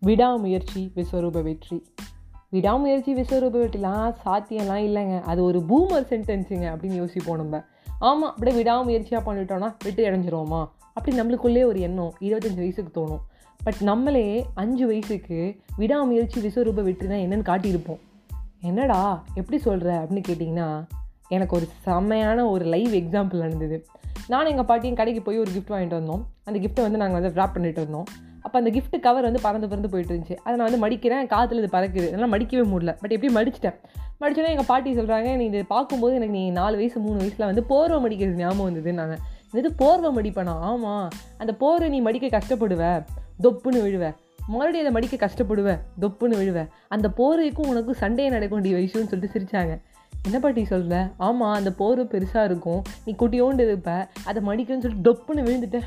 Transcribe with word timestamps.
விடாமுயற்சி 0.00 0.92
விஸ்வரூப 0.96 1.42
வெற்றி. 1.42 1.92
விடாமுயற்சி 2.50 3.14
விஸ்வரூப 3.14 3.56
வெற்றிலாம் 3.62 4.14
சாத்தியம்லாம் 4.24 4.84
இல்லைங்க. 4.88 5.20
அது 5.20 5.44
ஒரு 5.44 5.58
பூமர் 5.58 6.12
சென்டென்ஸுங்க 6.12 6.66
அப்படின்னு 6.74 6.94
யோசிப்போம் 6.94 7.36
நம்ம. 7.36 7.64
ஆமாம் 7.98 8.30
அப்படியே 8.30 8.62
விடாமுயற்சியாக 8.62 9.22
பண்ணிட்டோம்னா 9.26 9.74
வெற்றி 9.84 10.04
அடைஞ்சிருவோமா? 10.04 10.68
அப்படி 10.94 11.20
நம்மளுக்குள்ளே 11.20 11.64
ஒரு 11.64 11.80
எண்ணம் 11.80 12.12
இருபத்தஞ்சி 12.20 12.56
வயசுக்கு 12.56 13.00
தோணும். 13.00 13.20
பட் 13.64 13.74
நம்மளே 13.80 14.46
அஞ்சு 14.54 14.86
வயசுக்கு 14.86 15.56
விடாமுயற்சி 15.76 16.40
விஸ்வரூப 16.40 16.82
வெற்றினா 16.82 17.16
என்னென்னு 17.26 17.48
காட்டியிருப்போம். 17.48 18.00
என்னடா 18.60 19.24
எப்படி 19.34 19.58
சொல்கிற 19.58 20.02
அப்படின்னு 20.02 20.22
கேட்டிங்கன்னா 20.28 20.86
எனக்கு 21.28 21.56
ஒரு 21.56 21.68
செம்மையான 21.82 22.46
ஒரு 22.46 22.64
லைவ் 22.64 22.94
எக்ஸாம்பிள் 22.94 23.34
நடந்தது. 23.34 23.86
நானும் 24.28 24.50
எங்கள் 24.50 24.64
பாட்டியும் 24.64 24.96
கடைக்கு 24.96 25.22
போய் 25.22 25.38
ஒரு 25.38 25.50
கிஃப்ட் 25.50 25.70
வாங்கிட்டு 25.70 26.00
வந்தோம். 26.00 26.22
அந்த 26.44 26.58
கிஃப்ட்டை 26.60 26.80
வந்து 26.80 26.98
நாங்கள் 26.98 27.20
வந்து 27.20 27.40
ட்ராப் 27.40 27.52
பண்ணிட்டு 27.52 27.80
இருந்தோம். 27.80 28.04
அப்போ 28.50 28.62
அந்த 28.64 28.80
கிஃப்ட் 28.80 29.00
கவர் 29.00 29.22
வந்து 29.22 29.40
பறந்து 29.40 29.68
பறந்து 29.68 29.88
போயிட்டு 29.88 30.14
இருந்துச்சு. 30.14 30.36
அதை 30.36 30.58
நான் 30.58 30.70
வந்து 30.70 30.88
மடிக்கிறேன். 30.88 31.26
காற்றுல 31.26 31.62
இது 31.62 31.68
பறக்குது. 31.72 32.06
அதனால் 32.06 32.30
மடிக்கவே 32.30 32.66
முடியல. 32.68 32.96
பட் 33.00 33.10
எப்படி 33.10 33.34
மடிச்சிட்டேன். 33.34 33.74
மடிச்சோன்னா 34.20 34.48
எங்கள் 34.48 34.64
பாட்டி 34.66 34.96
சொல்கிறாங்க 34.96 35.36
நீ 35.36 35.44
இது 35.44 35.64
பார்க்கும்போது 35.64 36.14
எனக்கு 36.14 36.32
நீ 36.32 36.50
நாலு 36.50 36.76
வயசு 36.76 37.00
மூணு 37.00 37.16
வயசில் 37.16 37.46
வந்து 37.46 37.62
போர்வை 37.62 37.98
மடிக்கிறது 38.00 38.34
ஞாபகம் 38.34 38.64
வந்தது 38.64 38.92
நாங்கள் 38.92 39.18
இது 39.52 39.72
போர்வை 39.72 40.16
மடிப்பேனா? 40.16 40.48
ஆமாம் 40.48 41.10
அந்த 41.38 41.54
போர்வை 41.54 41.88
நீ 41.88 42.00
மடிக்க 42.00 42.26
கஷ்டப்படுவ. 42.26 43.04
தொப்புன்னு 43.42 43.82
விழுவ. 43.82 44.12
மறுபடியும் 44.46 44.86
அதை 44.86 44.90
மடிக்க 44.90 45.26
கஷ்டப்படுவ. 45.26 45.78
தொப்புன்னு 46.00 46.36
விழுவ. 46.36 46.66
அந்த 46.88 47.08
போர்வைக்கும் 47.08 47.66
உனக்கு 47.66 47.94
சண்டையை 47.94 48.32
நடக்க 48.32 48.54
வேண்டிய 48.54 48.76
விஷயம்னு 48.76 49.06
சொல்லிட்டு 49.06 49.40
சிரிச்சாங்க. 49.40 49.80
என்ன 50.24 50.38
பாட்டி 50.40 50.64
சொல்ல 50.64 51.08
ஆமாம் 51.16 51.54
அந்த 51.54 51.72
போர்வை 51.72 52.04
பெருசாக 52.04 52.44
இருக்கும். 52.44 52.82
நீ 53.04 53.14
குட்டியோண்டு 53.18 53.60
இருப்ப. 53.60 54.08
அதை 54.24 54.42
மடிக்கணும்னு 54.42 54.78
சொல்லிட்டு 54.78 55.12
டொப்புன்னு 55.12 55.36
விழுந்துட்டேன். 55.36 55.84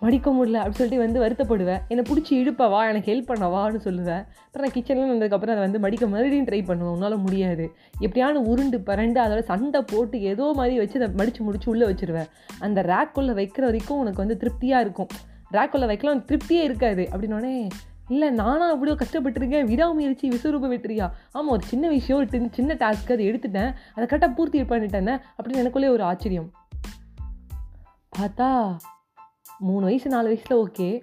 மடிக்க 0.00 0.30
முடியல 0.30 0.58
அப்படின்னு 0.58 0.70
சொல்லிட்டு 0.70 1.12
வந்து 1.12 1.20
வருத்தப்படுவேன். 1.20 1.78
என்னை 1.88 2.12
பிடிச்சி 2.12 2.32
இழுப்பவா 2.32 2.70
வா 2.70 2.88
எனக்கு 2.88 3.12
ஹெல்ப் 3.12 3.26
பண்ண 3.26 3.46
வான்னு 3.46 3.82
சொல்லுவேன். 3.82 4.26
அப்புறம் 4.44 4.70
நான் 4.72 4.72
கிச்சனில் 4.72 5.12
வந்ததுக்கப்புறம் 5.12 5.50
அதை 5.50 5.54
வந்து 5.54 5.78
மடிக்க 5.78 6.06
மறுபடியும் 6.06 6.44
ட்ரை 6.44 6.64
பண்ணுவேன். 6.64 6.92
உன்னால் 6.92 7.18
முடியாது. 7.18 7.70
எப்படியான 8.00 8.32
உருண்டு 8.32 8.78
பரண்டு 8.78 9.18
அதோட 9.22 9.40
சண்டை 9.40 9.82
போட்டு 9.86 10.20
ஏதோ 10.20 10.52
மாதிரி 10.54 10.78
வச்சு 10.78 11.02
அதை 11.02 11.14
மடித்து 11.16 11.42
முடிச்சு 11.42 11.70
உள்ளே 11.70 11.86
வச்சிருவேன். 11.86 12.26
அந்த 12.58 12.82
ரேக்குள்ளே 12.82 13.32
வைக்கிற 13.32 13.60
வரைக்கும் 13.60 13.98
உனக்கு 13.98 14.18
வந்து 14.18 14.36
திருப்தியாக 14.36 14.82
இருக்கும். 14.82 15.06
ரேக்குள்ளே 15.52 15.86
வைக்கலாம் 15.86 16.24
திருப்தியே 16.26 16.62
இருக்காது. 16.62 17.08
அப்படின்னோடனே 17.12 17.68
இல்லை 18.08 18.30
நானும் 18.30 18.86
அவ்வளோ 18.86 18.90
கஷ்டப்பட்டுருக்கேன். 18.90 19.64
விடாமுயற்சி 19.64 20.28
விஸ்வரூப 20.28 20.68
வெற்றியா 20.68 21.10
ஆமாம் 21.32 21.50
ஒரு 21.50 21.62
சின்ன 21.62 21.88
விஷயம் 21.88 22.28
ஒரு 22.28 22.48
சின்ன- 22.50 22.74
டாஸ்க் 22.74 23.12
அதை 23.12 23.30
எடுத்துட்டேன். 23.30 23.74
அதை 23.94 24.18
கரெக்டாக 24.18 24.34
பூர்த்தி 24.34 24.62
பண்ணிட்டேன்னே 24.62 25.20
அப்படின்னு 25.42 25.56
எனக்குள்ளே 25.56 25.88
ஒரு 25.88 26.02
ஆச்சரியம். 26.02 26.50
பார்த்தா 28.18 28.76
மூணு 29.58 29.84
வயசு 29.84 30.08
நாலு 30.08 30.24
வயசில் 30.24 30.56
ஓகே. 30.56 31.02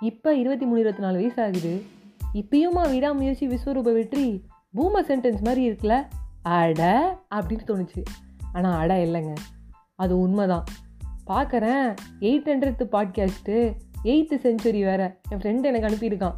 இப்போ 0.00 0.34
இருபத்தி 0.34 0.64
மூணு 0.64 0.80
இருபத்தி 0.80 1.02
நாலு 1.02 1.16
வயசு 1.16 1.42
ஆகுது 1.42 1.82
இப்பயுமா 2.34 2.90
விடாமுயற்சி 2.90 3.46
விஸ்வரூப 3.46 3.92
வெற்றி 3.92 4.44
பூமர் 4.76 5.08
சென்டென்ஸ் 5.08 5.44
மாதிரி 5.44 5.70
இருக்குல்ல? 5.70 6.06
அட 6.42 7.10
அப்படின்னு 7.34 7.60
தோணுச்சு. 7.66 8.02
ஆனால் 8.52 8.78
அட 8.78 8.96
இல்லைங்க. 8.96 9.34
அது 9.94 10.20
உண்மைதான். 10.20 10.64
பார்க்குறேன் 11.26 11.96
eight 12.20 12.48
hundred 12.48 12.86
podcast 12.92 13.72
eighth 14.04 14.34
century 14.42 14.84
வேற. 14.84 15.20
என் 15.28 15.38
ஃப்ரெண்டு 15.38 15.62
எனக்கு 15.62 15.88
அனுப்பியிருக்கான். 15.88 16.34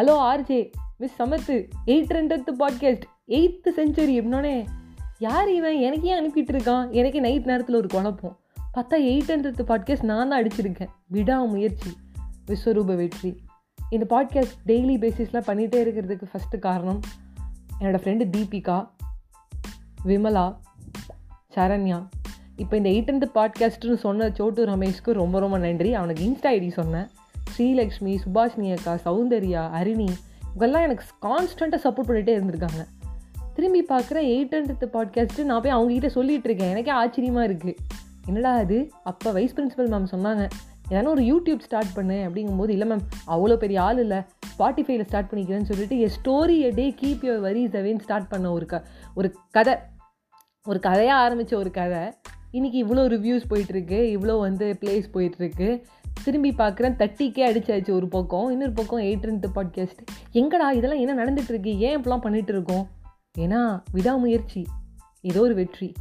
ஹலோ 0.00 0.14
ஆர்ஜே 0.34 0.70
மிஸ் 0.96 1.22
சமத்து 1.22 1.68
eight 1.86 2.12
hundred 2.12 2.50
podcast 2.58 3.02
eighth 3.28 3.68
century 3.76 4.20
அப்படின்னோடனே 4.20 4.66
யார் 5.18 5.52
இவன்? 5.52 5.76
எனக்கே 5.76 6.20
அனுப்பிட்டு 6.20 6.48
இருக்கான்? 6.48 6.90
எனக்கே 6.90 7.20
நைட் 7.20 7.44
நேரத்தில் 7.44 7.76
ஒரு 7.76 7.88
குழப்பம். 7.88 8.38
பார்த்தா 8.74 8.96
எயிட் 9.08 9.28
ஹண்ட்ரட் 9.32 9.60
பாட்காஸ்ட் 9.68 10.02
நான் 10.02 10.28
தான் 10.28 10.42
அடிச்சிருக்கேன். 10.42 10.88
விடாமுயற்சி 11.06 11.90
விஸ்வரூப 12.46 12.96
வெற்றி. 12.96 13.30
இந்த 13.90 14.06
பாட்காஸ்ட் 14.10 14.56
டெய்லி 14.66 14.94
பேசிஸில் 15.04 15.44
பண்ணிகிட்டே 15.48 15.78
இருக்கிறதுக்கு 15.84 16.26
ஃபஸ்ட்டு 16.32 16.58
காரணம் 16.58 17.00
என்னோடய 17.80 18.00
ஃப்ரெண்டு 18.04 18.24
தீபிகா 18.36 18.78
விமலா 20.04 20.46
சரண்யா. 21.54 21.98
இப்போ 22.56 22.76
இந்த 22.76 22.88
எயிட் 22.90 23.10
ஹண்ட்ரட் 23.10 23.36
பாட்காஸ்ட்னு 23.38 23.94
சொன்ன 23.94 24.30
சோட்டு 24.30 24.66
ரமேஷ்க்கு 24.66 25.12
ரொம்ப 25.12 25.38
ரொம்ப 25.38 25.58
நன்றி. 25.58 25.94
அவனுக்கு 25.94 26.24
இன்ஸ்டா 26.24 26.52
ஐடி 26.56 26.70
சொன்னேன். 26.72 27.06
ஸ்ரீலக்ஷ்மி 27.56 28.16
சுபாஷினி 28.24 28.70
அக்கா 28.76 28.94
சௌந்தர்யா 29.04 29.62
அரிணி 29.70 30.08
இவங்கெல்லாம் 30.54 30.86
எனக்கு 30.86 31.04
கான்ஸ்டண்ட்டாக 31.22 31.80
சப்போர்ட் 31.86 32.08
பண்ணிகிட்டே 32.08 32.34
இருந்திருக்காங்க. 32.38 32.82
திரும்பி 33.54 33.86
பார்க்குற 33.88 34.18
எயிட் 34.34 34.56
ஹண்ட்ரட் 34.56 34.86
பாட்காஸ்ட்டு 34.96 35.44
நான் 35.44 35.62
போய் 35.62 35.74
அவங்ககிட்ட 35.74 36.10
சொல்லிகிட்டு 36.14 36.50
இருக்கேன். 36.50 36.70
எனக்கே 36.70 36.90
ஆச்சரியமாக 36.90 37.48
இருக்குது 37.48 37.74
என்னடா 38.26 38.52
அது 38.54 38.90
அப்போ 39.02 39.30
வைஸ் 39.30 39.54
பிரின்சிபல் 39.54 39.90
மேம் 39.94 40.12
சொன்னாங்க 40.12 40.48
ஏன்னா 40.90 41.06
ஒரு 41.06 41.22
யூடியூப் 41.22 41.58
ஸ்டார்ட் 41.58 41.92
பண்ணு 41.94 42.16
அப்படிங்கும்போது 42.26 42.68
இல்லை 42.68 42.88
மேம் 42.88 43.04
அவ்வளோ 43.26 43.56
பெரிய 43.56 43.82
ஆள் 43.82 43.98
இல்லை. 43.98 44.18
ஸ்பாட்டிஃபைல 44.58 45.04
ஸ்டார்ட் 45.04 45.30
பண்ணிக்கிறேன்னு 45.30 45.62
சொல்லிட்டு 45.62 45.98
என் 45.98 46.14
story 46.18 46.58
a 46.58 46.70
day 46.70 46.94
keep 47.02 47.24
your 47.26 47.40
worries 47.40 47.76
அவேன்னு 47.80 48.00
start 48.00 48.28
பண்ண 48.28 48.52
ஒரு 48.52 48.66
க 48.66 48.84
ஒரு 49.14 49.36
கதை. 49.50 49.74
ஒரு 50.66 50.80
கதையாக 50.80 51.20
ஆரம்பித்த 51.20 51.56
ஒரு 51.56 51.70
கதை. 51.70 52.02
இன்றைக்கி 52.52 52.78
இவ்வளோ 52.84 53.04
ரிவ்யூஸ் 53.14 53.46
போயிட்டுருக்கு 53.50 54.00
இவ்வளோ 54.16 54.38
வந்து 54.38 54.76
பிளேஸ் 54.80 55.06
போயிட்டுருக்கு. 55.14 55.68
திரும்பி 56.24 56.50
பார்க்குறேன் 56.50 56.96
தட்டிக்கே 56.96 57.44
அடிச்சாச்சு 57.46 57.90
ஒரு 57.90 58.08
பக்கம் 58.08 58.50
இன்னொரு 58.50 58.72
பக்கம் 58.72 59.00
எயிட் 59.00 59.22
ரெண்டு 59.22 59.48
பாட்காஸ்ட் 59.48 60.02
எங்கடா 60.32 60.68
இதெல்லாம் 60.72 61.02
என்ன 61.04 61.14
நடந்துகிட்ருக்கு 61.24 61.72
ஏன் 61.78 62.02
இப்படிலாம் 62.02 62.24
பண்ணிகிட்டு 62.24 62.48
இருக்கோம் 62.48 62.84
ஏன்னா 63.38 63.82
விடாமுயற்சி 63.92 64.66
ஏதோ 65.20 65.40
ஒரு 65.40 65.54
வெற்றி. 65.54 65.92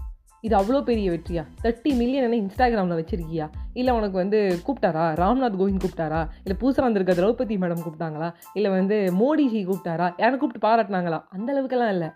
இது 0.46 0.58
அவ்வளோ 0.58 0.84
பெரிய 0.84 1.12
வெற்றியா? 1.12 1.44
தேர்ட்டி 1.64 1.92
மில்லியன் 1.98 2.32
என்ன 2.32 2.38
இன்ஸ்டாகிராமில் 2.38 2.98
வச்சிருக்கியா? 3.00 3.46
இல்லை 3.74 3.94
உனக்கு 3.94 4.18
வந்து 4.18 4.40
கூப்பிட்டாரா? 4.68 5.06
ராம்நாத் 5.22 5.56
கோவிந்த் 5.60 5.84
கூப்பிட்டாரா? 5.84 6.22
இல்லை 6.44 6.56
புதுசாக 6.60 6.82
வந்திருக்க 6.82 7.14
திரௌபதி 7.14 7.58
மேடம் 7.58 7.84
கூப்பிட்டாங்களா? 7.86 8.34
இல்லை 8.54 8.72
வந்து 8.72 9.14
மோடிஜி 9.20 9.62
கூப்பிட்டாரா? 9.70 10.14
யாரும் 10.18 10.40
கூப்பிட்டு 10.40 10.68
பாராட்டினாங்களா? 10.68 11.24
அந்த 11.30 11.50
அளவுக்கெல்லாம் 11.54 11.90
இல்லை. 11.90 12.10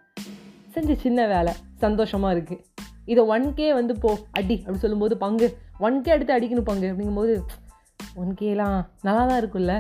செஞ்ச 0.70 0.96
சின்ன 0.96 1.28
வேலை. 1.28 1.54
சந்தோஷமாக 1.74 2.40
இருக்குது 2.40 2.64
இதை 3.06 3.24
ஒன் 3.24 3.54
கே 3.54 3.74
வந்து 3.74 4.00
போ 4.00 4.18
அடி 4.32 4.58
அப்படி 4.60 4.78
சொல்லும்போது 4.78 5.18
பங்கு. 5.18 5.58
ஒன் 5.80 6.02
கே 6.02 6.12
எடுத்து 6.12 6.40
அடிக்கணும் 6.40 6.70
பங்கு. 6.72 6.94
அப்படிங்கும்போது 6.94 7.36
ஒன் 8.16 8.34
கேலாம் 8.40 8.80
நல்லா 9.02 9.26
தான் 9.26 9.42
இருக்கும்ல. 9.42 9.76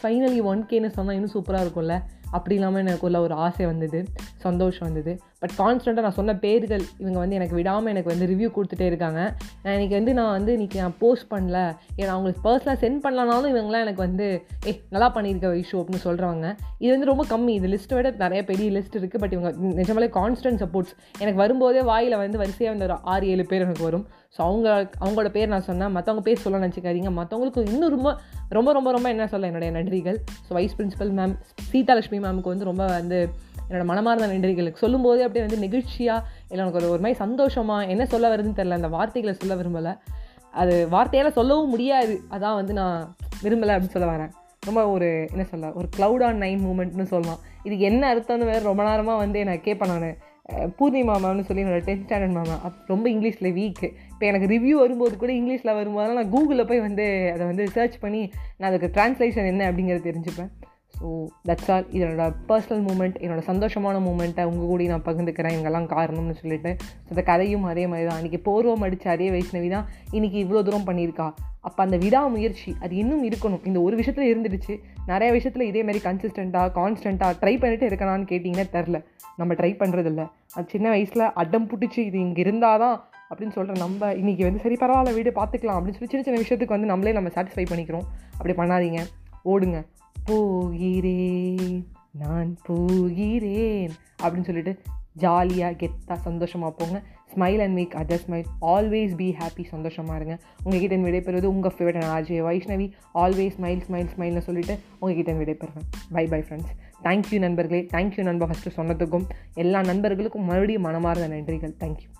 ஃபைனலி 0.00 0.42
ஒன் 0.52 0.62
கேன்னு 0.72 0.96
சொன்னால் 0.98 1.16
இன்னும் 1.18 1.34
சூப்பராக 1.36 1.64
இருக்கும்ல? 1.66 1.96
அப்படி 2.36 2.54
இல்லாமல் 2.58 2.82
எனக்குள்ள 2.82 3.18
ஒரு 3.24 3.34
ஆசை 3.44 3.64
வந்தது 3.70 3.98
சந்தோஷம் 4.44 4.86
வந்தது. 4.86 5.12
பட் 5.42 5.52
கான்ஸ்டண்ட்டாக 5.60 6.04
நான் 6.06 6.16
சொன்ன 6.18 6.34
பேர்கள் 6.44 6.84
இவங்க 7.02 7.18
வந்து 7.22 7.36
எனக்கு 7.38 7.56
விடாமல் 7.58 7.92
எனக்கு 7.92 8.10
வந்து 8.12 8.26
ரிவ்யூ 8.30 8.48
கொடுத்துட்டே 8.54 8.86
இருக்காங்க. 8.90 9.20
நான் 9.64 9.74
இன்னைக்கு 9.76 9.96
வந்து 9.98 10.12
நான் 10.18 10.32
வந்து 10.36 10.52
இன்றைக்கி 10.56 10.78
நான் 10.82 10.96
போஸ்ட் 11.02 11.28
பண்ணல. 11.34 11.58
ஏன்னா 11.98 12.10
அவங்களுக்கு 12.14 12.42
பர்சனலாக 12.46 12.78
சென்ட் 12.84 13.00
பண்ணலனாலும் 13.04 13.52
இவங்களாம் 13.54 13.84
எனக்கு 13.86 14.02
வந்து 14.06 14.26
ஏ 14.68 14.74
நல்லா 14.96 15.08
பண்ணியிருக்க 15.16 15.52
இஷ்யூ 15.62 15.78
அப்படின்னு 15.80 16.04
சொல்கிறவங்க 16.08 16.48
இது 16.84 16.90
வந்து 16.94 17.10
ரொம்ப 17.12 17.26
கம்மி. 17.34 17.54
இது 17.60 17.70
லிஸ்ட்டை 17.74 17.98
விட 17.98 18.12
நிறைய 18.24 18.42
பெரிய 18.50 18.68
லிஸ்ட் 18.78 18.98
இருக்குது 19.00 19.22
பட் 19.24 19.36
இவங்க 19.36 19.52
நிஜமாலே 19.80 20.10
கான்ஸ்டன்ட் 20.18 20.62
சப்போர்ட்ஸ் 20.64 20.94
எனக்கு 21.22 21.38
வரும்போதே 21.44 21.84
வாயில் 21.92 22.20
வந்து 22.24 22.42
வரிசையாக 22.44 22.74
வந்து 22.74 22.88
ஒரு 22.90 22.98
ஆறு 23.14 23.30
ஏழு 23.34 23.46
பேர் 23.52 23.66
எனக்கு 23.68 23.88
வரும். 23.88 24.06
ஸோ 24.36 24.40
அவங்க 24.48 24.68
அவங்களோட 25.02 25.28
பேர் 25.38 25.52
நான் 25.54 25.68
சொன்னேன் 25.70 25.92
மற்றவங்க 25.96 26.24
பேர் 26.28 26.44
சொல்ல 26.44 26.62
நினச்சிக்காதீங்க. 26.66 27.10
மற்றவங்களுக்கு 27.20 27.62
இன்னும் 27.72 27.92
ரொம்ப 27.96 28.10
ரொம்ப 28.56 28.70
ரொம்ப 28.78 28.88
ரொம்ப 28.96 29.08
என்ன 29.14 29.26
சொல்ல 29.34 29.46
என்னுடைய 29.66 29.72
நன்றிகள். 29.76 30.18
So 30.46 30.50
vice 30.58 30.76
principal 30.78 31.12
ma'am 31.18 31.34
Seethalakshmi 31.72 32.18
மேமுக்கு 32.24 32.52
வந்து 32.52 32.68
ரொம்ப 32.70 32.84
வந்து 32.98 33.18
என்னோட 33.68 33.84
மனமார்ந்த 33.90 34.26
நன்றிகளுக்கு 34.26 34.82
சொல்லும்போது 34.84 35.20
அப்படியே 35.24 35.44
வந்து 35.46 35.60
நெகிழ்ச்சியாக 35.64 36.26
இல்லை 36.50 36.62
எனக்கு 36.62 36.80
ஒரு 36.80 36.90
ஒரு 36.94 37.02
மாதிரி 37.04 37.18
சந்தோஷமாக 37.24 37.86
என்ன 37.94 38.06
சொல்ல 38.06 38.28
வருதுன்னு 38.32 38.58
தெரில 38.60 38.78
அந்த 38.80 38.90
வார்த்தைகளை 38.96 39.34
சொல்ல 39.40 39.54
விரும்பலை. 39.62 39.92
அது 40.62 40.74
வார்த்தையால் 40.90 41.36
சொல்லவும் 41.38 41.72
முடியாது. 41.74 42.14
அதான் 42.30 42.58
வந்து 42.60 42.72
நான் 42.80 42.98
விரும்பலை 43.44 43.72
அப்படின்னு 43.74 43.96
சொல்ல 43.96 44.08
வரேன். 44.14 44.32
ரொம்ப 44.68 44.82
ஒரு 44.90 45.08
என்ன 45.32 45.44
சொல்ல 45.44 45.70
ஒரு 45.78 45.88
க்ளவுட் 45.96 46.24
ஆன் 46.26 46.38
நைன் 46.42 46.62
மூமெண்ட்னு 46.66 47.06
சொல்லலாம் 47.14 47.40
இதுக்கு 47.66 47.84
என்ன 47.84 48.14
அர்த்தம்னு 48.14 48.50
வேறு 48.50 48.62
ரொம்ப 48.70 48.82
நேரமாக 48.82 49.18
வந்து 49.18 49.44
நான் 49.44 49.60
கேட்பேன் 49.60 49.92
நான். 49.94 50.14
பூர்ணி 50.52 51.00
மாமான்னு 51.10 51.44
சொல்லி 51.44 51.62
என்னோடய 51.64 51.84
டென்த் 51.86 52.04
ஸ்டாண்டர்ட் 52.06 52.36
மாமா. 52.38 52.60
அப் 52.62 52.80
ரொம்ப 52.86 53.08
இங்கிலீஷில் 53.08 53.52
வீக்கு 53.52 53.88
இப்போ 54.10 54.26
எனக்கு 54.26 54.48
ரிவ்யூ 54.54 54.74
வரும்போது 54.82 55.16
கூட 55.16 55.32
இங்கிலீஷில் 55.32 55.76
வரும்போதெல்லாம் 55.78 56.18
நான் 56.20 56.32
கூகுளில் 56.32 56.66
போய் 56.66 56.80
வந்து 56.80 57.30
அதை 57.34 57.46
வந்து 57.46 57.68
சர்ச் 57.68 57.98
பண்ணி 57.98 58.30
நான் 58.58 58.72
அதுக்கு 58.72 59.00
ட்ரான்ஸ்லேஷன் 59.00 59.50
என்ன 59.52 59.72
அப்படிங்கிறத 59.72 60.06
தெரிஞ்சுப்பேன். 60.10 60.50
ஸோ 61.04 61.10
தட்ஸ் 61.48 61.70
ஆல் 61.72 61.88
இதனோட 61.96 62.26
பர்சனல் 62.50 62.82
மூமெண்ட் 62.86 63.16
என்னோடய 63.22 63.44
சந்தோஷமான 63.48 63.96
மூமெண்ட்டை 64.04 64.44
உங்கள் 64.50 64.68
கூட 64.70 64.84
நான் 64.92 65.04
பகிர்ந்துக்கிறேன். 65.08 65.54
இவங்கெல்லாம் 65.54 65.88
காரணம்னு 65.94 66.36
சொல்லிட்டு. 66.42 66.70
ஸோ 67.06 67.08
அந்த 67.12 67.22
கதையும் 67.30 67.64
அதே 67.70 67.82
மாதிரி 67.90 68.04
தான். 68.08 68.20
இன்றைக்கி 68.20 68.38
போர்வம் 68.46 68.84
அடித்த 68.86 69.10
அதே 69.14 69.26
வைஷ்ணவி 69.34 69.68
தான் 69.74 69.86
இன்றைக்கி 70.16 70.38
இவ்வளோ 70.44 70.60
தூரம் 70.68 70.86
பண்ணியிருக்கா. 70.88 71.26
அப்போ 71.68 71.80
அந்த 71.86 71.96
விடாமுயற்சி 72.04 72.70
அது 72.84 72.94
இன்னும் 73.02 73.24
இருக்கணும். 73.28 73.62
இந்த 73.68 73.78
ஒரு 73.86 73.96
விஷயத்தில் 74.00 74.30
இருந்துடுச்சு. 74.30 74.74
நிறைய 75.10 75.28
விஷயத்தில் 75.36 75.66
இதே 75.70 75.82
மாதிரி 75.88 76.00
கன்சிஸ்டண்ட்டாக 76.06 76.70
கான்ஸ்டண்ட்டாக 76.78 77.36
ட்ரை 77.42 77.54
பண்ணிட்டு 77.64 77.88
இருக்கணான்னு 77.90 78.28
கேட்டிங்கன்னா 78.30 78.66
தெரில 78.76 79.00
நம்ம 79.40 79.54
ட்ரை 79.60 79.72
பண்ணுறதில்ல 79.82 80.24
அது 80.56 80.66
சின்ன 80.74 80.86
வயசில் 80.94 81.24
அடம் 81.42 81.68
பிடிச்சி 81.72 82.00
இது 82.10 82.18
இங்கே 82.26 82.42
இருந்தால் 82.46 82.80
தான் 82.84 82.96
அப்படின்னு 83.28 83.56
சொல்கிற 83.58 83.76
நம்ம 83.84 84.12
இன்றைக்கி 84.20 84.44
வந்து 84.48 84.62
சரி 84.64 84.78
பரவாயில்ல 84.84 85.14
வீடு 85.18 85.32
பார்த்துக்கலாம் 85.40 85.78
அப்படின்னு 85.78 85.98
சொல்லி 85.98 86.12
சின்ன 86.14 86.26
சின்ன 86.28 86.40
விஷயத்துக்கு 86.44 86.76
வந்து 86.76 86.90
நம்மளே 86.92 87.14
நம்ம 87.18 87.32
சாட்டிஸ்ஃபை 87.36 87.66
பண்ணிக்கிறோம். 87.72 88.08
அப்படி 88.38 88.56
பண்ணாதீங்க. 88.62 89.02
ஓடுங்க. 89.52 89.78
போகிறேன் 90.28 91.80
நான் 92.22 92.50
போகிறேன் 92.66 93.92
அப்படின்னு 94.22 94.48
சொல்லிட்டு 94.48 94.72
ஜாலியாக 95.22 95.74
கெத்தாக 95.80 96.18
சந்தோஷமாக 96.28 96.72
போங்க. 96.78 96.96
Smile 97.32 97.60
and 97.64 97.76
make 97.78 97.94
other 98.00 98.22
smile 98.24 98.48
always 98.74 99.12
be 99.20 99.28
happy 99.40 99.64
சந்தோஷமாக 99.74 100.16
இருங்க. 100.18 100.36
உங்ககிட்ட 100.64 100.96
விடைபெறுவது 101.06 101.48
உங்கள் 101.54 101.74
favourite 101.76 102.08
RJ 102.14 102.40
Vaishnavi. 102.48 102.86
Always 103.22 103.54
smile 103.58 103.84
smile 103.88 104.10
ஸ்மைல்னு 104.14 104.46
சொல்லிட்டு 104.48 104.76
உங்ககிட்ட 105.00 105.32
விடைபெறுவேன் 105.40 105.88
bye 106.16 106.26
bye 106.26 106.40
friends 106.40 106.74
thank you 107.06 107.38
நண்பர்களே. 107.46 107.82
தேங்க்யூ 107.94 108.22
நண்பர் 108.30 108.50
ஃபஸ்ட்டு 108.50 108.76
சொன்னதுக்கும் 108.80 109.26
எல்லா 109.54 109.82
நண்பர்களுக்கும் 109.90 110.48
மறுபடியும் 110.50 110.86
மனமார்ந்த 110.88 111.28
நன்றிகள். 111.34 111.74
தேங்க்யூ 111.84 112.10